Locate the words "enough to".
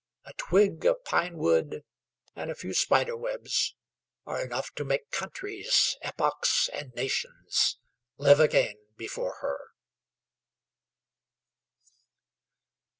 4.43-4.83